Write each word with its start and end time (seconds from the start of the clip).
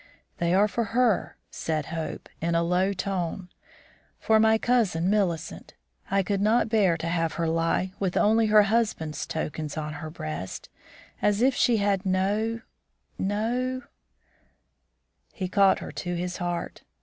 "They 0.39 0.51
are 0.55 0.67
for 0.67 0.83
her," 0.97 1.37
said 1.51 1.85
Hope, 1.93 2.27
in 2.41 2.55
a 2.55 2.63
low 2.63 2.91
tone; 2.91 3.49
"for 4.17 4.39
my 4.39 4.57
cousin 4.57 5.11
Millicent. 5.11 5.75
I 6.09 6.23
could 6.23 6.41
not 6.41 6.69
bear 6.69 6.97
to 6.97 7.07
have 7.07 7.33
her 7.33 7.47
lie 7.47 7.91
with 7.99 8.17
only 8.17 8.47
her 8.47 8.63
husband's 8.63 9.27
tokens 9.27 9.77
on 9.77 9.93
her 10.01 10.09
breast, 10.09 10.69
as 11.21 11.43
if 11.43 11.53
she 11.53 11.77
had 11.77 12.03
no 12.03 12.61
no" 13.19 13.83
He 15.33 15.47
caught 15.47 15.77
her 15.77 15.91
to 15.91 16.15
his 16.15 16.37
heart. 16.37 16.81